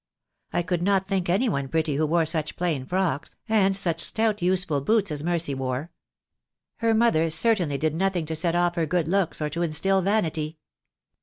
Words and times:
I 0.51 0.63
could 0.63 0.81
not 0.81 1.07
think 1.07 1.29
any 1.29 1.47
one 1.47 1.67
pretty 1.67 1.93
who 1.95 2.07
wore 2.07 2.25
such 2.25 2.55
plain 2.55 2.87
frocks, 2.87 3.35
and 3.47 3.77
such 3.77 4.01
stout 4.01 4.41
useful 4.41 4.81
boots 4.81 5.11
as 5.11 5.23
Mercy 5.23 5.53
wore. 5.53 5.91
Her 6.77 6.95
mother 6.95 7.29
certainly 7.29 7.77
did 7.77 7.93
nothing 7.93 8.25
to 8.25 8.35
set 8.35 8.55
off 8.55 8.73
her 8.73 8.87
good 8.87 9.07
looks, 9.07 9.43
or 9.43 9.49
to 9.51 9.61
instil 9.61 10.01
vanity. 10.01 10.57